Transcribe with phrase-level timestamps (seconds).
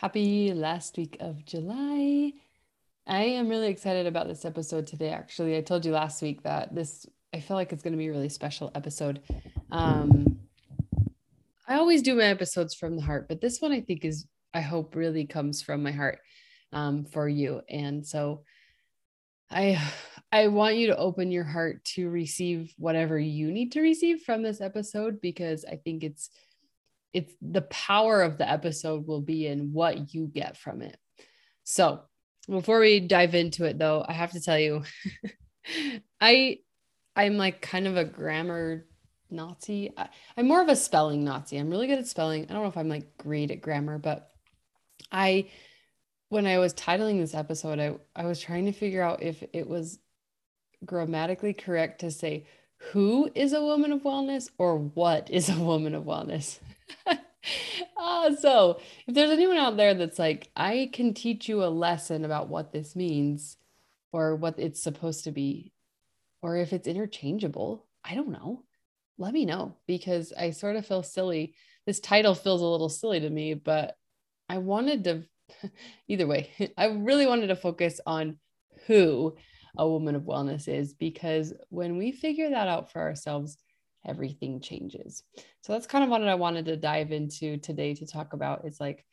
[0.00, 2.32] Happy last week of July.
[3.06, 5.10] I am really excited about this episode today.
[5.10, 8.06] Actually, I told you last week that this, I feel like it's going to be
[8.06, 9.20] a really special episode.
[9.70, 10.38] Um,
[11.68, 14.24] I always do my episodes from the heart, but this one I think is,
[14.54, 16.20] I hope, really comes from my heart
[16.72, 17.60] um, for you.
[17.68, 18.44] And so
[19.50, 19.78] I,
[20.32, 24.42] I want you to open your heart to receive whatever you need to receive from
[24.42, 26.30] this episode because I think it's,
[27.12, 30.96] it's the power of the episode will be in what you get from it.
[31.64, 32.00] So,
[32.48, 34.82] before we dive into it though, I have to tell you
[36.20, 36.58] I
[37.16, 38.86] I'm like kind of a grammar
[39.30, 39.92] Nazi.
[39.96, 41.56] I, I'm more of a spelling Nazi.
[41.56, 42.44] I'm really good at spelling.
[42.44, 44.30] I don't know if I'm like great at grammar, but
[45.12, 45.48] I
[46.28, 49.68] when I was titling this episode, I, I was trying to figure out if it
[49.68, 49.98] was
[50.84, 52.46] grammatically correct to say
[52.92, 56.58] who is a woman of wellness or what is a woman of wellness.
[57.96, 62.24] uh, so if there's anyone out there that's like, I can teach you a lesson
[62.24, 63.56] about what this means
[64.12, 65.72] or what it's supposed to be,
[66.42, 68.64] or if it's interchangeable, I don't know.
[69.18, 71.54] Let me know because I sort of feel silly.
[71.86, 73.94] This title feels a little silly to me, but
[74.48, 75.22] I wanted to,
[76.08, 78.38] either way, I really wanted to focus on
[78.86, 79.36] who
[79.76, 83.56] a woman of wellness is because when we figure that out for ourselves,
[84.06, 85.22] everything changes.
[85.62, 88.80] So that's kind of what I wanted to dive into today to talk about is
[88.80, 89.04] like,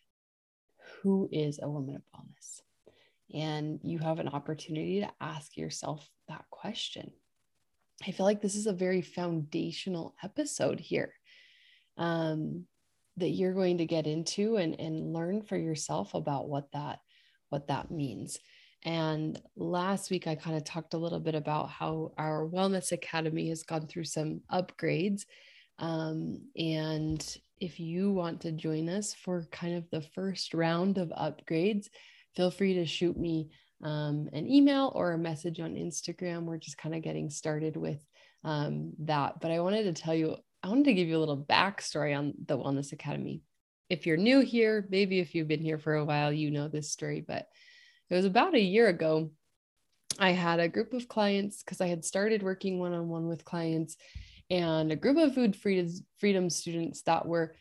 [1.02, 2.62] who is a woman of wellness?
[3.34, 7.12] And you have an opportunity to ask yourself that question.
[8.06, 11.14] I feel like this is a very foundational episode here
[11.98, 12.66] um,
[13.18, 17.00] that you're going to get into and, and learn for yourself about what that
[17.50, 18.38] what that means.
[18.84, 23.50] And last week, I kind of talked a little bit about how our Wellness Academy
[23.50, 25.26] has gone through some upgrades.
[25.80, 31.10] Um, and if you want to join us for kind of the first round of
[31.10, 31.88] upgrades,
[32.36, 33.50] feel free to shoot me
[33.84, 36.44] um, an email or a message on Instagram.
[36.44, 38.04] We're just kind of getting started with
[38.44, 39.40] um, that.
[39.40, 42.34] But I wanted to tell you, I wanted to give you a little backstory on
[42.46, 43.42] the Wellness Academy.
[43.90, 46.92] If you're new here, maybe if you've been here for a while, you know this
[46.92, 47.48] story, but
[48.10, 49.32] it was about a year ago.
[50.20, 53.46] I had a group of clients because I had started working one on one with
[53.46, 53.98] clients
[54.50, 57.54] and a group of food freedom students that were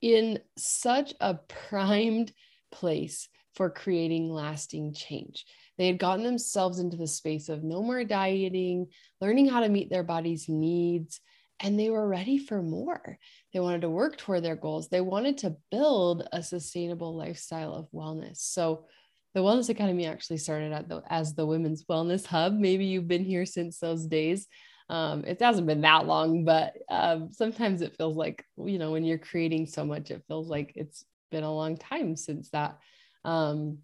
[0.00, 2.32] in such a primed
[2.70, 5.44] place for creating lasting change.
[5.78, 8.88] They had gotten themselves into the space of no more dieting,
[9.20, 11.20] learning how to meet their body's needs,
[11.60, 13.18] and they were ready for more.
[13.52, 14.88] They wanted to work toward their goals.
[14.88, 18.38] They wanted to build a sustainable lifestyle of wellness.
[18.38, 18.86] So,
[19.34, 22.54] the Wellness Academy actually started at the, as the Women's Wellness Hub.
[22.54, 24.46] Maybe you've been here since those days.
[24.88, 29.04] Um, it hasn't been that long, but um, sometimes it feels like, you know, when
[29.04, 32.78] you're creating so much, it feels like it's been a long time since that.
[33.24, 33.78] Um,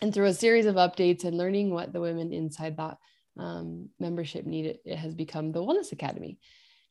[0.00, 2.96] and through a series of updates and learning what the women inside that
[3.38, 6.38] um, membership needed, it has become the Wellness Academy.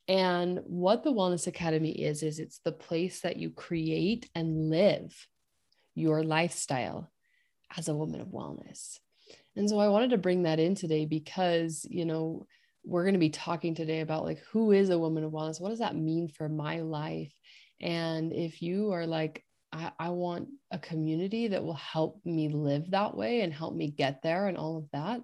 [0.06, 5.26] And what the Wellness Academy is, is it's the place that you create and live
[5.96, 7.10] your lifestyle
[7.76, 8.98] as a woman of wellness.
[9.56, 12.46] And so I wanted to bring that in today because, you know,
[12.84, 15.60] we're going to be talking today about like who is a woman of wellness?
[15.60, 17.32] What does that mean for my life?
[17.80, 22.90] And if you are like, I, I want a community that will help me live
[22.90, 25.20] that way and help me get there and all of that.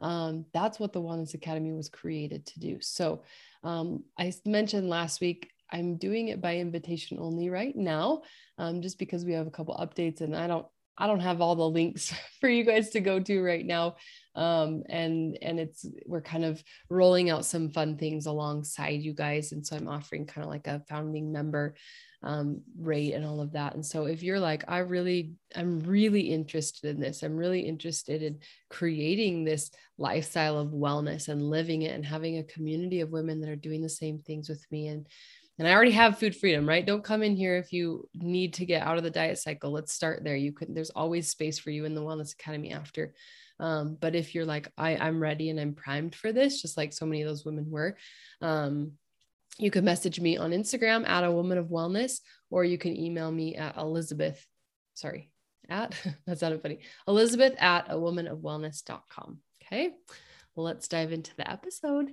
[0.00, 2.78] Um, that's what the Wellness Academy was created to do.
[2.80, 3.24] So
[3.64, 8.22] um, I mentioned last week, I'm doing it by invitation only right now,
[8.56, 10.66] um, just because we have a couple updates and I don't
[10.98, 13.96] I don't have all the links for you guys to go to right now.
[14.34, 19.52] Um, and and it's we're kind of rolling out some fun things alongside you guys.
[19.52, 21.74] And so I'm offering kind of like a founding member
[22.22, 23.74] um, rate and all of that.
[23.74, 28.22] And so if you're like, I really, I'm really interested in this, I'm really interested
[28.22, 33.40] in creating this lifestyle of wellness and living it and having a community of women
[33.40, 35.06] that are doing the same things with me and
[35.58, 36.86] and I already have food freedom, right?
[36.86, 39.72] Don't come in here if you need to get out of the diet cycle.
[39.72, 40.36] Let's start there.
[40.36, 43.12] You can, there's always space for you in the Wellness Academy after.
[43.58, 46.92] Um, but if you're like, I, I'm ready and I'm primed for this, just like
[46.92, 47.96] so many of those women were,
[48.40, 48.92] um,
[49.58, 52.20] you can message me on Instagram at a woman of wellness,
[52.50, 54.46] or you can email me at Elizabeth,
[54.94, 55.32] sorry,
[55.68, 56.78] at, that sounded funny,
[57.08, 59.38] Elizabeth at a woman of wellness.com.
[59.64, 59.90] Okay.
[60.54, 62.12] Well, let's dive into the episode.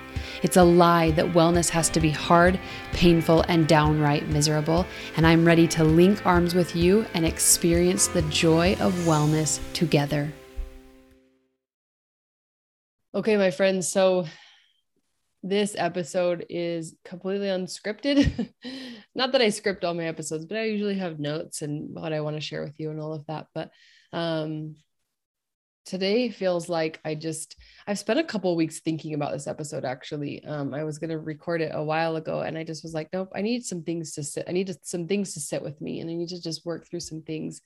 [0.43, 2.59] It's a lie that wellness has to be hard,
[2.93, 4.85] painful, and downright miserable,
[5.17, 10.31] and I'm ready to link arms with you and experience the joy of wellness together.
[13.13, 14.25] Okay, my friends, so
[15.43, 18.53] this episode is completely unscripted.
[19.15, 22.21] Not that I script all my episodes, but I usually have notes and what I
[22.21, 23.47] want to share with you and all of that.
[23.53, 23.71] But
[24.13, 24.75] um,
[25.85, 27.55] today feels like I just
[27.87, 29.85] I've spent a couple weeks thinking about this episode.
[29.85, 33.09] Actually, um, I was to record it a while ago, and I just was like,
[33.13, 34.45] nope, I need some things to sit.
[34.47, 37.01] I need some things to sit with me, and I need to just work through
[37.01, 37.61] some things.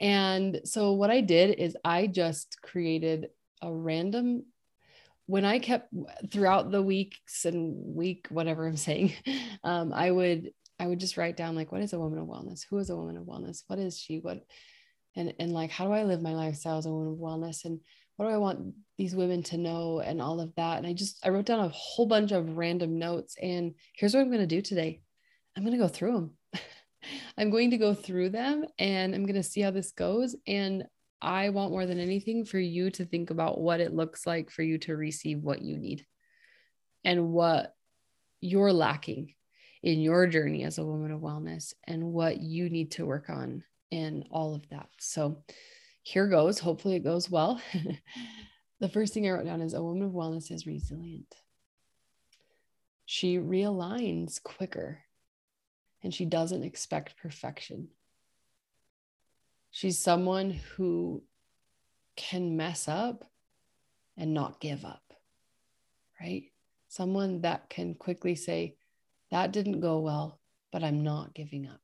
[0.00, 3.30] And so what I did is I just created
[3.62, 4.44] a random
[5.28, 5.92] when I kept
[6.30, 9.12] throughout the weeks and week, whatever I'm saying,
[9.64, 12.64] um, I would I would just write down like, what is a woman of wellness?
[12.70, 13.62] Who is a woman of wellness?
[13.66, 14.20] What is she?
[14.20, 14.44] What
[15.16, 17.64] and and like, how do I live my lifestyle as a woman of wellness?
[17.64, 17.80] And
[18.16, 20.00] what do I want these women to know?
[20.00, 20.78] And all of that.
[20.78, 23.36] And I just I wrote down a whole bunch of random notes.
[23.40, 25.00] And here's what I'm going to do today.
[25.56, 26.30] I'm going to go through them.
[27.38, 30.36] I'm going to go through them and I'm going to see how this goes.
[30.46, 30.84] And
[31.20, 34.62] I want more than anything for you to think about what it looks like for
[34.62, 36.06] you to receive what you need
[37.04, 37.74] and what
[38.40, 39.34] you're lacking
[39.82, 43.64] in your journey as a woman of wellness and what you need to work on
[43.90, 44.88] and all of that.
[44.98, 45.42] So
[46.02, 46.58] here goes.
[46.58, 47.60] Hopefully it goes well.
[48.80, 51.34] the first thing I wrote down is a woman of wellness is resilient.
[53.04, 55.00] She realigns quicker
[56.02, 57.88] and she doesn't expect perfection.
[59.70, 61.22] She's someone who
[62.16, 63.24] can mess up
[64.16, 65.12] and not give up,
[66.20, 66.44] right?
[66.88, 68.76] Someone that can quickly say,
[69.30, 70.40] that didn't go well,
[70.72, 71.80] but I'm not giving up.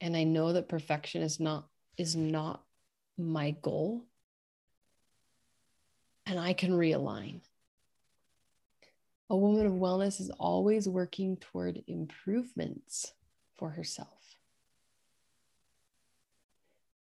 [0.00, 2.62] And I know that perfection is not is not
[3.16, 4.04] my goal.
[6.26, 7.40] And I can realign.
[9.30, 13.12] A woman of wellness is always working toward improvements
[13.56, 14.16] for herself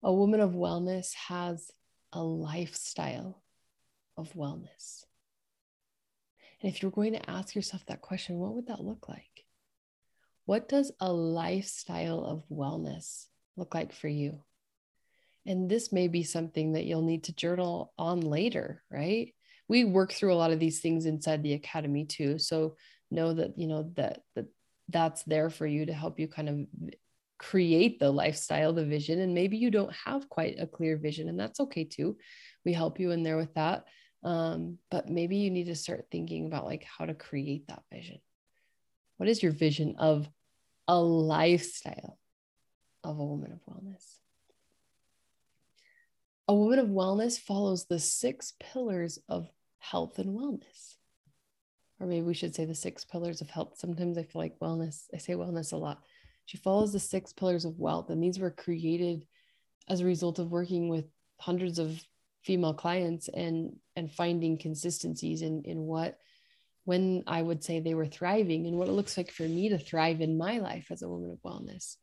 [0.04, 1.72] a woman of wellness has
[2.14, 3.42] a lifestyle
[4.16, 5.06] of wellness.
[6.62, 9.37] And if you're going to ask yourself that question, what would that look like?
[10.48, 13.26] What does a lifestyle of wellness
[13.58, 14.40] look like for you?
[15.46, 19.36] And this may be something that you'll need to journal on later, right?
[19.68, 22.40] We work through a lot of these things inside the academy too.
[22.40, 22.78] So
[23.12, 24.46] know that, you know, that, that
[24.88, 26.92] that's there for you to help you kind of
[27.38, 29.20] create the lifestyle, the vision.
[29.20, 32.16] And maybe you don't have quite a clear vision, and that's okay too.
[32.64, 33.84] We help you in there with that.
[34.24, 38.20] Um, but maybe you need to start thinking about like how to create that vision.
[39.18, 40.30] What is your vision of
[40.88, 42.20] a lifestyle
[43.04, 44.04] of a woman of wellness?
[46.48, 50.96] A woman of wellness follows the six pillars of health and wellness.
[52.00, 53.74] Or maybe we should say the six pillars of health.
[53.76, 56.04] Sometimes I feel like wellness, I say wellness a lot
[56.48, 59.28] she follows the six pillars of wealth, and these were created
[59.90, 61.06] as a result of working with
[61.40, 62.02] hundreds of
[62.42, 66.18] female clients and and finding consistencies in in what
[66.88, 69.78] when I would say they were thriving and what it looks like for me to
[69.78, 71.98] thrive in my life as a woman of wellness.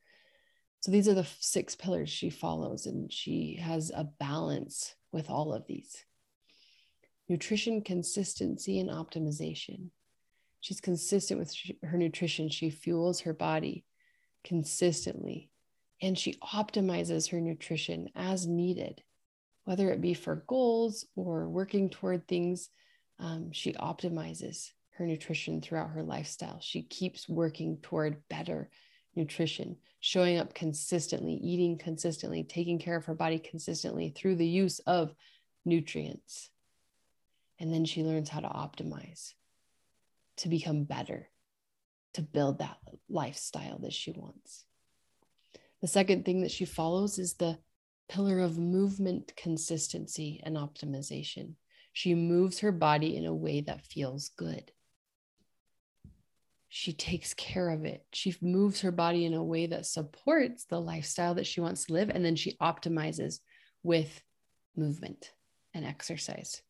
[0.81, 5.55] So these are the six pillars she follows, and she has a balance with all
[5.55, 6.05] of these
[7.27, 9.89] nutrition, consistency, and optimization.
[10.61, 12.51] She's consistent with her nutrition.
[12.51, 13.87] She fuels her body
[14.45, 15.51] consistently
[16.03, 19.03] and she optimizes her nutrition as needed,
[19.65, 22.69] whether it be for goals or working toward things.
[23.19, 26.61] Um, she optimizes her nutrition throughout her lifestyle.
[26.61, 28.71] She keeps working toward better
[29.17, 34.81] nutrition, showing up consistently, eating consistently, taking care of her body consistently through the use
[34.81, 35.15] of
[35.65, 36.51] nutrients.
[37.59, 39.35] And then she learns how to optimize
[40.39, 41.29] to become better,
[42.15, 42.79] to build that
[43.09, 44.65] lifestyle that she wants.
[45.81, 47.59] The second thing that she follows is the
[48.09, 51.55] pillar of movement consistency and optimization.
[51.95, 54.73] She moves her body in a way that feels good.
[56.69, 58.05] She takes care of it.
[58.13, 61.93] She moves her body in a way that supports the lifestyle that she wants to
[61.93, 62.11] live.
[62.11, 63.39] And then she optimizes
[63.85, 64.21] with
[64.77, 65.31] movement
[65.73, 66.63] and exercise.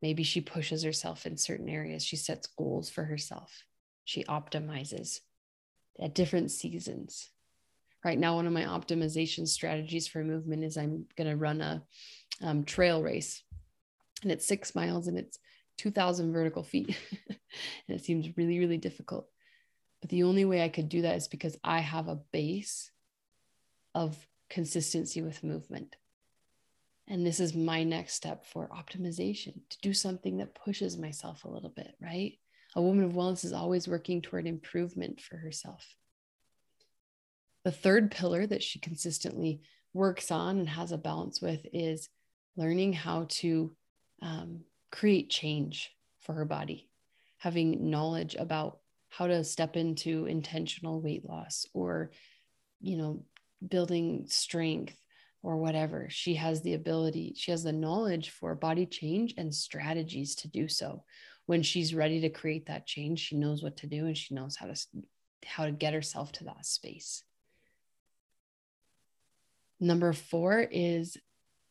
[0.00, 2.02] Maybe she pushes herself in certain areas.
[2.02, 3.64] She sets goals for herself.
[4.06, 5.20] She optimizes
[6.00, 7.28] at different seasons.
[8.02, 11.82] Right now, one of my optimization strategies for movement is I'm going to run a
[12.40, 13.42] um, trail race,
[14.22, 15.38] and it's six miles and it's
[15.78, 16.96] 2,000 vertical feet.
[17.28, 17.38] and
[17.88, 19.28] it seems really, really difficult.
[20.00, 22.90] But the only way I could do that is because I have a base
[23.94, 24.16] of
[24.50, 25.96] consistency with movement.
[27.08, 31.48] And this is my next step for optimization to do something that pushes myself a
[31.50, 32.38] little bit, right?
[32.74, 35.96] A woman of wellness is always working toward improvement for herself.
[37.64, 39.60] The third pillar that she consistently
[39.92, 42.08] works on and has a balance with is
[42.56, 43.74] learning how to
[44.22, 44.60] um,
[44.90, 46.88] create change for her body,
[47.38, 52.12] having knowledge about how to step into intentional weight loss or,
[52.80, 53.24] you know,
[53.68, 54.96] building strength
[55.42, 56.06] or whatever.
[56.08, 60.68] She has the ability, she has the knowledge for body change and strategies to do
[60.68, 61.04] so.
[61.46, 64.56] When she's ready to create that change, she knows what to do and she knows
[64.56, 64.76] how to
[65.44, 67.24] how to get herself to that space.
[69.80, 71.16] Number 4 is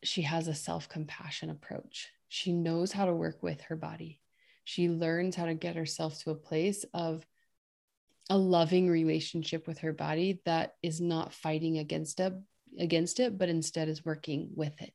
[0.02, 2.08] she has a self-compassion approach.
[2.34, 4.18] She knows how to work with her body.
[4.64, 7.26] She learns how to get herself to a place of
[8.30, 12.32] a loving relationship with her body that is not fighting against it
[12.78, 14.94] against it, but instead is working with it.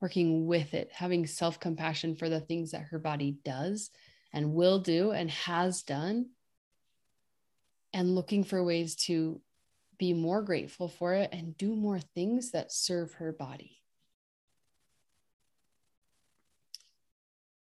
[0.00, 3.92] Working with it, having self compassion for the things that her body does
[4.32, 6.30] and will do and has done,
[7.92, 9.40] and looking for ways to
[9.96, 13.80] be more grateful for it and do more things that serve her body.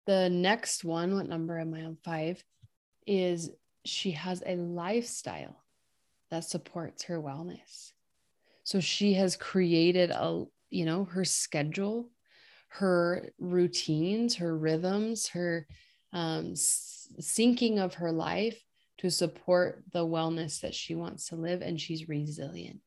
[0.05, 1.97] The next one, what number am I on?
[2.03, 2.43] Five,
[3.07, 3.49] is
[3.85, 5.63] she has a lifestyle
[6.31, 7.91] that supports her wellness.
[8.63, 12.09] So she has created a, you know, her schedule,
[12.69, 15.67] her routines, her rhythms, her
[16.13, 18.61] um, syncing of her life
[18.97, 21.61] to support the wellness that she wants to live.
[21.61, 22.81] And she's resilient.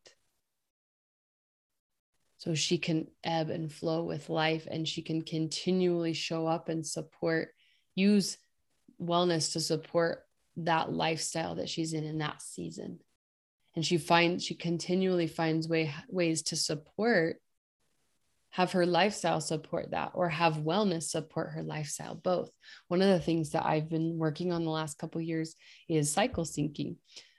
[2.38, 6.86] So she can ebb and flow with life and she can continually show up and
[6.86, 7.48] support,
[7.96, 8.38] use
[9.00, 10.24] wellness to support
[10.56, 13.00] that lifestyle that she's in in that season.
[13.74, 17.40] And she finds she continually finds way, ways to support
[18.50, 22.50] have her lifestyle support that or have wellness support her lifestyle both.
[22.88, 25.54] One of the things that i've been working on the last couple years
[25.88, 26.96] is cycle syncing.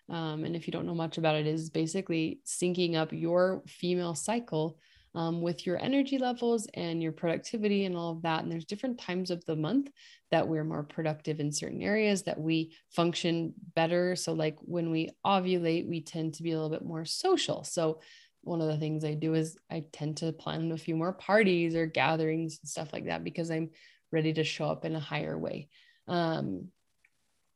[0.09, 4.15] Um, and if you don't know much about it is basically syncing up your female
[4.15, 4.77] cycle
[5.15, 8.43] um, with your energy levels and your productivity and all of that.
[8.43, 9.89] And there's different times of the month
[10.31, 14.15] that we're more productive in certain areas that we function better.
[14.15, 17.63] So, like when we ovulate, we tend to be a little bit more social.
[17.63, 18.01] So,
[18.41, 21.75] one of the things I do is I tend to plan a few more parties
[21.75, 23.71] or gatherings and stuff like that because I'm
[24.11, 25.67] ready to show up in a higher way.
[26.07, 26.69] Um,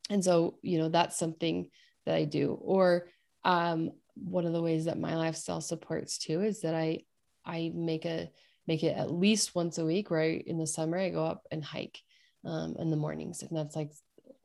[0.10, 1.70] and so, you know, that's something
[2.06, 2.58] that I do.
[2.62, 3.08] Or
[3.46, 7.04] um, one of the ways that my lifestyle supports too is that I
[7.46, 8.30] I make a
[8.68, 10.44] make it at least once a week Right?
[10.46, 12.00] In the summer I go up and hike
[12.46, 13.42] um, in the mornings.
[13.44, 13.92] And that's like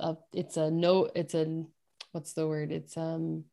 [0.00, 1.64] a, it's a no it's a
[2.12, 2.72] what's the word?
[2.72, 3.44] It's um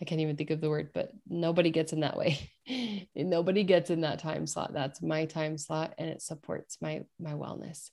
[0.00, 2.50] I can't even think of the word but nobody gets in that way.
[3.14, 4.72] Nobody gets in that time slot.
[4.72, 7.90] That's my time slot and it supports my my wellness.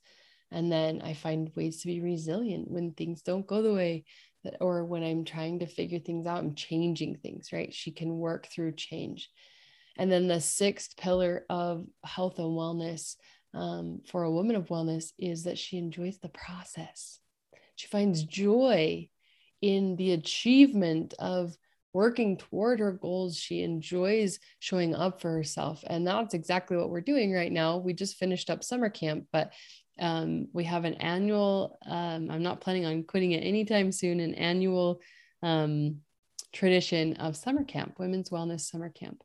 [0.52, 4.06] And then I find ways to be resilient when things don't go the way
[4.44, 7.74] that or when I'm trying to figure things out I'm changing things right?
[7.74, 9.30] She can work through change
[10.00, 13.18] and then the sixth pillar of health and wellness
[13.54, 17.20] um, for a woman of wellness is that she enjoys the process.
[17.76, 19.10] She finds joy
[19.62, 21.58] in the achievement of
[21.92, 23.36] working toward her goals.
[23.36, 25.84] She enjoys showing up for herself.
[25.86, 27.78] And that's exactly what we're doing right now.
[27.78, 29.52] We just finished up summer camp, but
[30.00, 34.36] um, we have an annual, um, I'm not planning on quitting it anytime soon, an
[34.36, 35.02] annual
[35.44, 35.98] um,
[36.54, 39.24] tradition of summer camp, women's wellness summer camp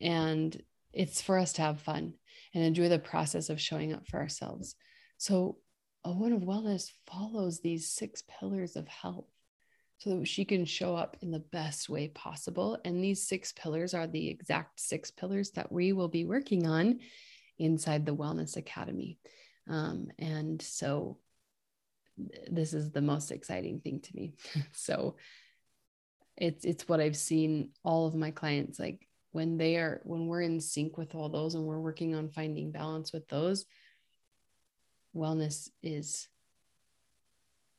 [0.00, 0.60] and
[0.92, 2.14] it's for us to have fun
[2.54, 4.74] and enjoy the process of showing up for ourselves.
[5.18, 5.58] So,
[6.02, 9.26] a woman of wellness follows these six pillars of health
[9.98, 12.78] so that she can show up in the best way possible.
[12.86, 17.00] And these six pillars are the exact six pillars that we will be working on
[17.58, 19.18] inside the Wellness Academy.
[19.68, 21.18] Um, and so
[22.50, 24.32] this is the most exciting thing to me.
[24.72, 25.16] so
[26.36, 30.42] it's it's what I've seen all of my clients like when they are when we're
[30.42, 33.64] in sync with all those and we're working on finding balance with those
[35.14, 36.28] wellness is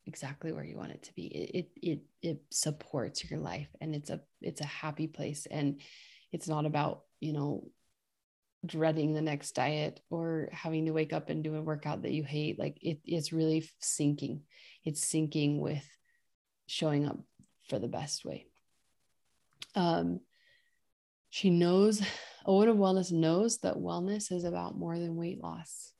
[0.05, 1.25] exactly where you want it to be.
[1.27, 5.47] It, it it it supports your life and it's a it's a happy place.
[5.49, 5.81] And
[6.31, 7.67] it's not about you know
[8.65, 12.23] dreading the next diet or having to wake up and do a workout that you
[12.23, 12.59] hate.
[12.59, 14.41] Like it, it's really syncing
[14.83, 15.85] it's syncing with
[16.67, 17.19] showing up
[17.69, 18.47] for the best way.
[19.75, 20.21] Um
[21.31, 22.01] she knows
[22.45, 25.93] a of wellness knows that wellness is about more than weight loss.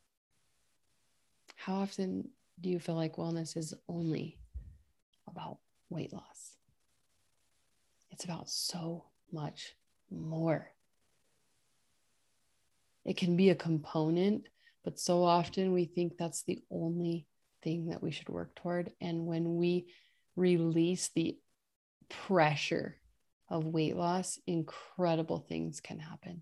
[1.56, 4.38] How often do you feel like wellness is only
[5.28, 5.60] about
[5.90, 6.58] weight loss?
[8.12, 9.74] It's about so much
[10.10, 10.70] more.
[13.06, 14.50] It can be a component,
[14.84, 17.26] but so often we think that's the only
[17.64, 18.92] thing that we should work toward.
[19.00, 19.88] And when we
[20.36, 21.38] release the
[22.10, 22.98] pressure
[23.52, 26.42] of weight loss, incredible things can happen.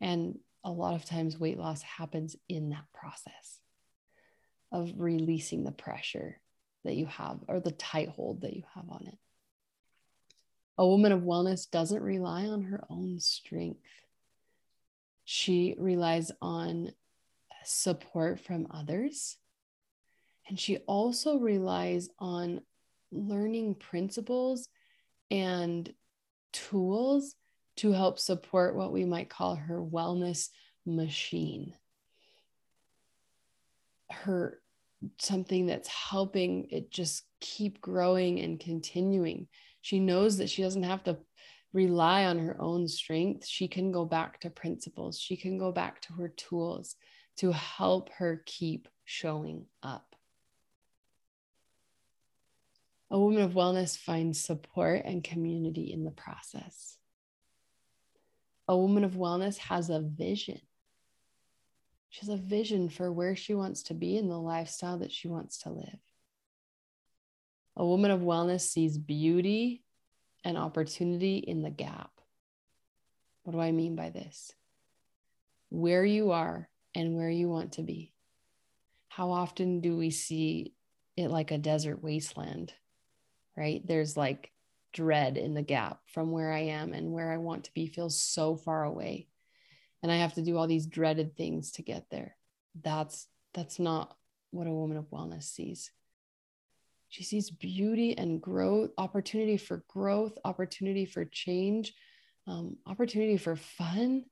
[0.00, 3.60] And a lot of times, weight loss happens in that process
[4.72, 6.40] of releasing the pressure
[6.84, 9.18] that you have or the tight hold that you have on it.
[10.78, 13.86] A woman of wellness doesn't rely on her own strength
[15.32, 16.90] she relies on
[17.62, 19.36] support from others.
[20.48, 22.62] And she also relies on
[23.12, 24.68] learning principles
[25.30, 25.88] and
[26.52, 27.34] tools
[27.76, 30.48] to help support what we might call her wellness
[30.86, 31.74] machine.
[34.10, 34.60] Her
[35.18, 39.46] something that's helping it just keep growing and continuing.
[39.80, 41.16] She knows that she doesn't have to
[41.72, 45.18] rely on her own strength, she can go back to principles.
[45.18, 46.96] She can go back to her tools
[47.38, 50.09] to help her keep showing up.
[53.10, 56.96] A woman of wellness finds support and community in the process.
[58.68, 60.60] A woman of wellness has a vision.
[62.08, 65.26] She has a vision for where she wants to be and the lifestyle that she
[65.26, 65.98] wants to live.
[67.76, 69.82] A woman of wellness sees beauty
[70.44, 72.10] and opportunity in the gap.
[73.42, 74.52] What do I mean by this?
[75.68, 78.12] Where you are and where you want to be.
[79.08, 80.74] How often do we see
[81.16, 82.72] it like a desert wasteland,
[83.60, 83.86] right?
[83.86, 84.50] There's like
[84.94, 88.18] dread in the gap from where I am and where I want to be feels
[88.18, 89.28] so far away.
[90.02, 92.36] And I have to do all these dreaded things to get there.
[92.82, 94.16] That's that's not
[94.50, 95.90] what a woman of wellness sees.
[97.10, 101.92] She sees beauty and growth, opportunity for growth, opportunity for change,
[102.46, 104.24] um, opportunity for fun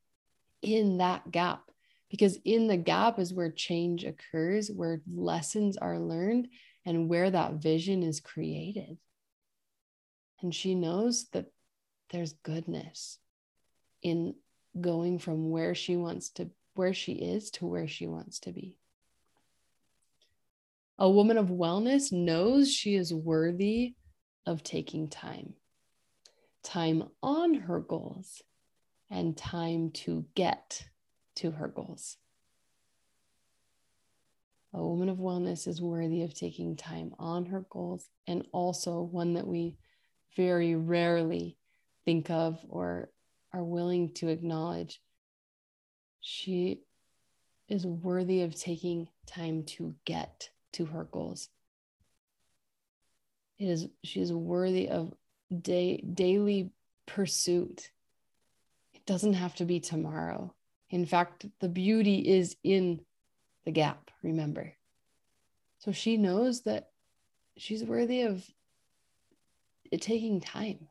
[0.62, 1.70] in that gap.
[2.08, 6.48] Because in the gap is where change occurs, where lessons are learned,
[6.86, 8.96] and where that vision is created.
[10.40, 11.46] And she knows that
[12.10, 13.18] there's goodness
[14.02, 14.34] in
[14.80, 18.78] going from where she wants to, where she is to where she wants to be.
[20.98, 23.94] A woman of wellness knows she is worthy
[24.46, 25.54] of taking time,
[26.62, 28.42] time on her goals,
[29.10, 30.84] and time to get
[31.36, 32.16] to her goals.
[34.74, 39.34] A woman of wellness is worthy of taking time on her goals and also one
[39.34, 39.76] that we
[40.36, 41.56] very rarely
[42.04, 43.10] think of or
[43.52, 45.00] are willing to acknowledge.
[46.20, 46.80] She
[47.68, 51.48] is worthy of taking time to get to her goals.
[53.58, 55.12] It is she is worthy of
[55.62, 56.70] day daily
[57.06, 57.90] pursuit.
[58.94, 60.54] It doesn't have to be tomorrow.
[60.90, 63.00] In fact, the beauty is in
[63.64, 64.74] the gap, remember.
[65.78, 66.90] So she knows that
[67.56, 68.44] she's worthy of
[69.96, 70.88] taking time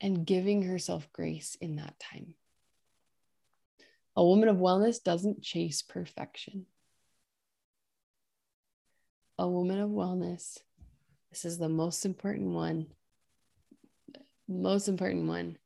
[0.00, 2.34] and giving herself grace in that time.
[4.14, 6.66] A woman of wellness doesn't chase perfection
[9.38, 10.58] a woman of wellness.
[11.30, 12.86] This is the most important one.
[14.48, 15.56] Most important one.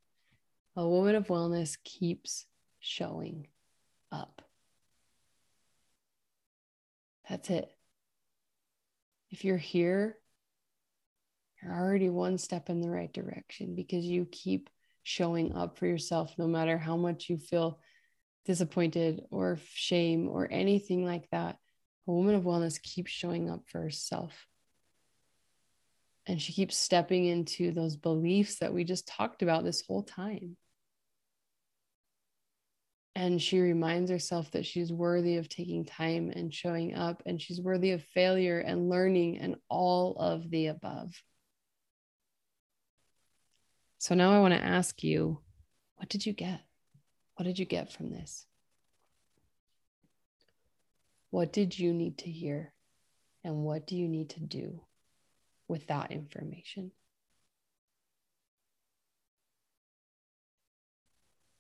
[0.77, 2.47] A woman of wellness keeps
[2.81, 3.47] showing
[4.11, 4.43] up.
[7.29, 7.71] That's it.
[9.31, 10.19] If you're here,
[11.63, 14.69] you're already one step in the right direction because you keep
[15.03, 17.79] showing up for yourself, no matter how much you feel
[18.45, 21.57] disappointed or shame or anything like that
[22.09, 24.47] a woman of wellness keeps showing up for herself.
[26.27, 30.57] And she keeps stepping into those beliefs that we just talked about this whole time.
[33.15, 37.61] and she reminds herself that she's worthy of taking time and showing up and she's
[37.61, 41.13] worthy of failure and learning and all of the above
[44.03, 45.39] so now i want to ask you
[45.95, 46.61] what did you get
[47.37, 48.47] what did you get from this
[51.31, 52.73] what did you need to hear
[53.45, 54.81] and what do you need to do
[55.69, 56.91] with that information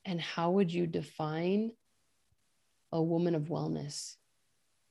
[0.04, 1.70] And how would you define
[2.90, 4.16] a woman of wellness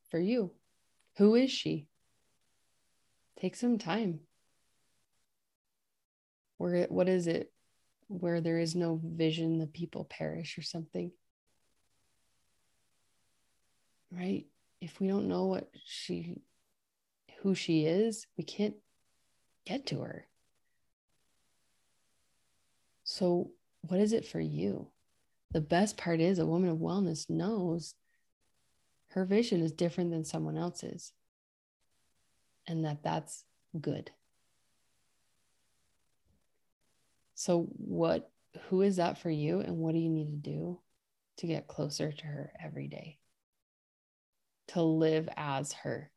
[0.10, 0.52] for you?
[1.18, 1.88] Who is she?
[3.40, 4.22] Take some time.
[6.62, 7.52] Where what is it?
[8.08, 11.12] Where there is no vision, the people perish or something.
[14.12, 14.46] Right?
[14.82, 16.42] If we don't know what she
[17.42, 18.76] who she is, we can't
[19.66, 20.28] get to her.
[23.04, 24.88] So, what is it for you?
[25.52, 27.96] the best part is a woman of wellness knows
[29.10, 31.12] her vision is different than someone else's
[32.68, 33.44] and that that's
[33.80, 34.12] good
[37.42, 38.30] so what
[38.70, 40.80] who is that for you and what do you need to do
[41.38, 43.18] to get closer to her every day
[44.68, 46.12] to live as her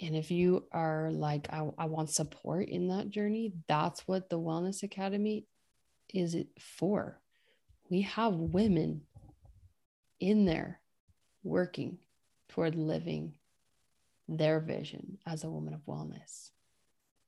[0.00, 4.38] and if you are like I, I want support in that journey that's what the
[4.38, 5.46] wellness academy
[6.14, 7.20] is it for?
[7.88, 9.02] We have women
[10.18, 10.80] in there
[11.42, 11.98] working
[12.48, 13.34] toward living
[14.28, 16.50] their vision as a woman of wellness.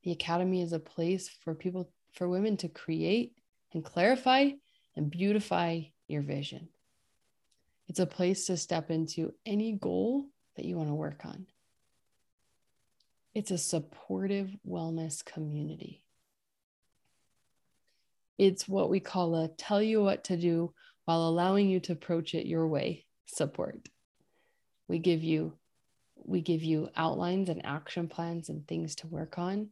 [0.03, 3.33] The academy is a place for people, for women to create
[3.73, 4.51] and clarify
[4.95, 6.67] and beautify your vision.
[7.87, 11.47] It's a place to step into any goal that you want to work on.
[13.33, 16.03] It's a supportive wellness community.
[18.37, 20.73] It's what we call a tell you what to do
[21.05, 23.89] while allowing you to approach it your way support.
[24.87, 25.53] We give you
[26.25, 29.69] we give you outlines and action plans and things to work on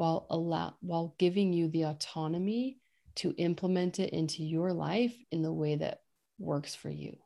[0.00, 2.78] while allow while giving you the autonomy
[3.16, 6.00] to implement it into your life in the way that
[6.38, 7.18] works for you.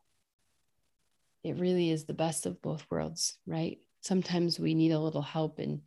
[1.41, 3.77] It really is the best of both worlds, right?
[4.01, 5.83] Sometimes we need a little help in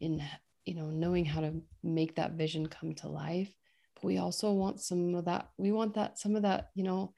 [0.00, 0.22] in
[0.64, 3.52] you know knowing how to make that vision come to life
[3.96, 7.12] but we also want some of that we want that some of that you know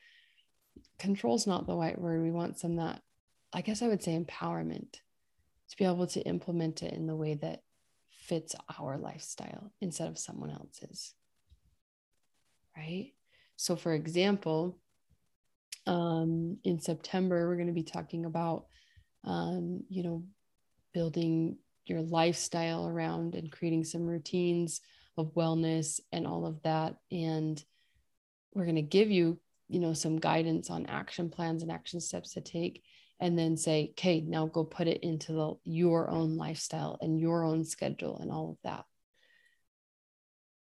[0.98, 3.02] control's not the right word we want some that
[3.52, 4.94] i guess i would say empowerment
[5.68, 7.62] to be able to implement it in the way that
[8.22, 11.14] fits our lifestyle instead of someone else's
[12.76, 13.12] right?
[13.56, 14.78] So for example
[15.86, 18.66] um, in september we're going to be talking about
[19.24, 20.22] um, you know
[20.94, 21.56] building
[21.86, 24.80] your lifestyle around and creating some routines
[25.16, 26.96] of wellness and all of that.
[27.10, 27.62] And
[28.54, 32.34] we're going to give you you know some guidance on action plans and action steps
[32.34, 32.82] to take
[33.22, 37.44] and then say okay now go put it into the, your own lifestyle and your
[37.44, 38.84] own schedule and all of that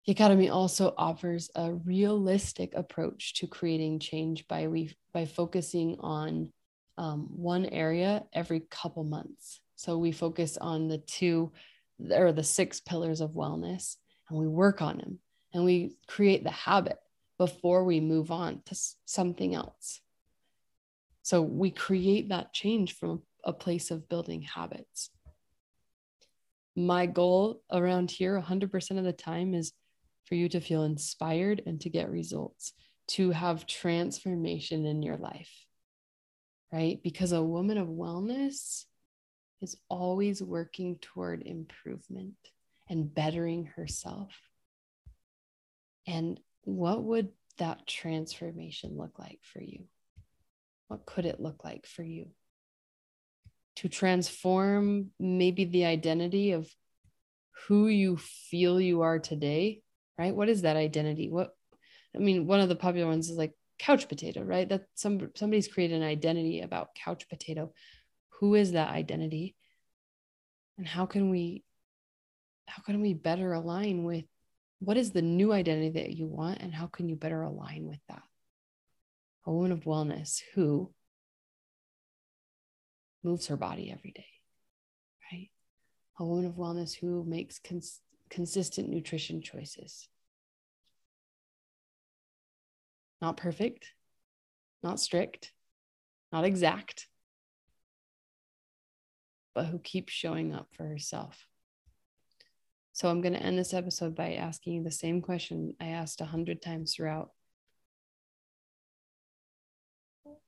[0.07, 6.53] the academy also offers a realistic approach to creating change by we by focusing on
[6.99, 11.51] um, one area every couple months so we focus on the two
[12.11, 13.97] or the six pillars of wellness
[14.29, 15.19] and we work on them
[15.55, 16.99] and we create the habit
[17.39, 20.01] before we move on to something else.
[21.23, 25.11] So we create that change from a place of building habits.
[26.75, 29.73] My goal around here 100% of the time is
[30.25, 32.73] for you to feel inspired and to get results,
[33.09, 35.51] to have transformation in your life,
[36.73, 37.01] right?
[37.03, 38.85] Because a woman of wellness
[39.61, 42.35] is always working toward improvement
[42.89, 44.31] and bettering herself.
[46.07, 49.85] And what would that transformation look like for you?
[50.93, 52.27] What could it look like for you?
[53.77, 56.71] To transform maybe the identity of
[57.67, 59.81] who you feel you are today,
[60.19, 60.37] right?
[60.37, 61.31] What is that identity?
[61.31, 61.57] What
[62.15, 64.69] I mean, one of the popular ones is like couch potato, right?
[64.69, 67.73] That some somebody's created an identity about couch potato.
[68.41, 69.57] Who is that identity?
[70.77, 71.65] And how can we
[72.67, 74.27] how can we better align with
[74.81, 78.01] what is the new identity that you want and how can you better align with
[78.11, 78.23] that
[79.47, 80.93] a woman of wellness who
[83.23, 84.27] moves her body every day
[85.31, 85.51] right
[86.19, 88.01] a woman of wellness who makes cons-
[88.31, 90.09] consistent nutrition choices
[93.21, 93.93] not perfect
[94.83, 95.53] not strict
[96.33, 97.07] not exact
[99.55, 101.47] but who keeps showing up for herself
[102.95, 106.21] so I'm going to end this episode by asking you the same question I asked
[106.21, 107.31] a hundred times throughout.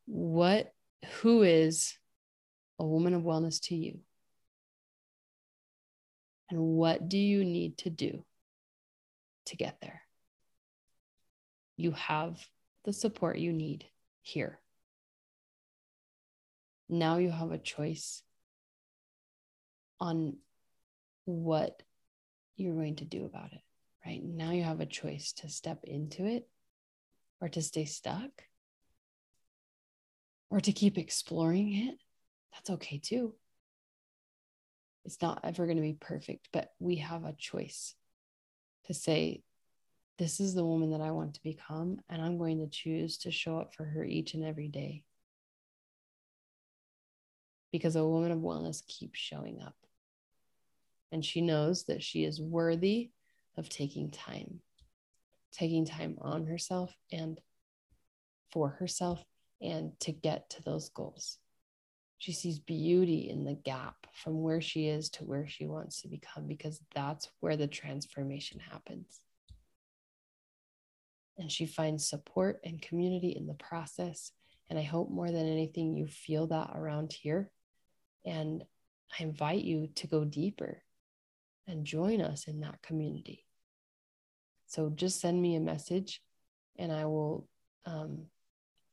[0.07, 0.73] What
[1.21, 1.97] who is
[2.79, 4.01] a woman of wellness to you?
[6.51, 8.25] And what do you need to do
[9.47, 10.03] to get there?
[11.77, 12.39] You have
[12.85, 13.87] the support you need
[14.23, 14.61] here.
[16.89, 18.23] Now you have a choice
[20.01, 20.37] on
[21.25, 21.83] what
[22.57, 23.63] you're going to do about it,
[24.05, 24.23] right?
[24.23, 26.47] Now you have a choice to step into it
[27.41, 28.31] or to stay stuck
[30.55, 31.97] or to keep exploring it.
[32.53, 33.35] That's okay too.
[35.05, 37.97] It's not ever going to be perfect, but we have a choice
[38.87, 39.43] to say,
[40.17, 43.33] this is the woman that I want to become, and I'm going to choose to
[43.33, 45.03] show up for her each and every day.
[47.73, 49.75] Because a woman of wellness keeps showing up.
[51.11, 53.11] And she knows that she is worthy
[53.57, 54.61] of taking time,
[55.51, 57.41] taking time on herself and
[58.53, 59.25] for herself
[59.61, 61.39] and to get to those goals.
[62.19, 66.09] She sees beauty in the gap from where she is to where she wants to
[66.09, 69.21] become because that's where the transformation happens.
[71.37, 74.33] And she finds support and community in the process.
[74.71, 77.51] And I hope more than anything, you feel that around here.
[78.25, 78.65] And
[79.19, 80.83] I invite you to go deeper
[81.67, 83.45] and join us in that community.
[84.67, 86.23] So just send me a message
[86.79, 87.49] and I will
[87.87, 88.27] um,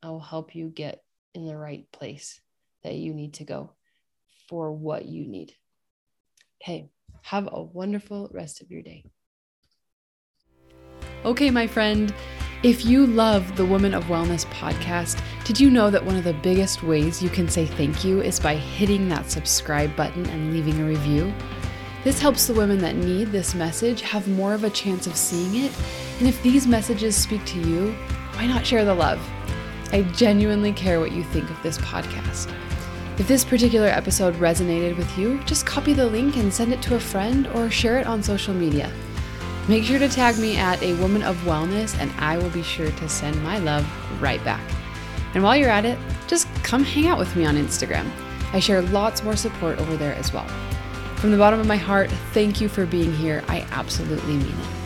[0.04, 2.42] I will help you get in the right place
[2.84, 3.74] that you need to go
[4.50, 5.54] for what you need.
[6.62, 6.90] Okay,
[7.24, 9.06] have a wonderful rest of your day.
[11.24, 12.14] Okay, my friend,
[12.64, 16.34] if you love the Woman of Wellness podcast, did you know that one of the
[16.34, 20.80] biggest ways you can say thank you is by hitting that subscribe button and leaving
[20.80, 21.34] a review?
[22.04, 25.64] This helps the women that need this message have more of a chance of seeing
[25.64, 25.72] it.
[26.20, 27.94] And if these messages speak to you,
[28.34, 29.20] why not share the love?
[29.92, 32.54] I genuinely care what you think of this podcast.
[33.20, 36.96] If this particular episode resonated with you, just copy the link and send it to
[36.96, 38.92] a friend or share it on social media.
[39.68, 42.90] Make sure to tag me at a woman of wellness, and I will be sure
[42.90, 43.88] to send my love
[44.22, 44.64] right back.
[45.34, 48.10] And while you're at it, just come hang out with me on Instagram.
[48.54, 50.48] I share lots more support over there as well.
[51.18, 53.44] From the bottom of my heart, thank you for being here.
[53.48, 54.81] I absolutely mean it.